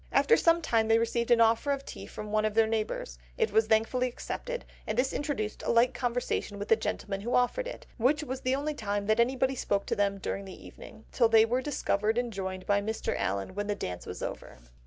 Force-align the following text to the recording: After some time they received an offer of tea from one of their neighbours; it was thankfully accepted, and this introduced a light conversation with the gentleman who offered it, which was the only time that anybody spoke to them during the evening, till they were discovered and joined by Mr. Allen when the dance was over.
After 0.11 0.35
some 0.35 0.63
time 0.63 0.87
they 0.87 0.97
received 0.97 1.29
an 1.29 1.41
offer 1.41 1.71
of 1.71 1.85
tea 1.85 2.07
from 2.07 2.31
one 2.31 2.43
of 2.43 2.55
their 2.55 2.65
neighbours; 2.65 3.19
it 3.37 3.51
was 3.51 3.67
thankfully 3.67 4.07
accepted, 4.07 4.65
and 4.87 4.97
this 4.97 5.13
introduced 5.13 5.61
a 5.61 5.69
light 5.69 5.93
conversation 5.93 6.57
with 6.57 6.69
the 6.69 6.75
gentleman 6.75 7.21
who 7.21 7.35
offered 7.35 7.67
it, 7.67 7.85
which 7.97 8.23
was 8.23 8.41
the 8.41 8.55
only 8.55 8.73
time 8.73 9.05
that 9.05 9.19
anybody 9.19 9.53
spoke 9.53 9.85
to 9.85 9.95
them 9.95 10.17
during 10.17 10.45
the 10.45 10.65
evening, 10.65 11.05
till 11.11 11.29
they 11.29 11.45
were 11.45 11.61
discovered 11.61 12.17
and 12.17 12.33
joined 12.33 12.65
by 12.65 12.81
Mr. 12.81 13.15
Allen 13.15 13.53
when 13.53 13.67
the 13.67 13.75
dance 13.75 14.07
was 14.07 14.23
over. 14.23 14.57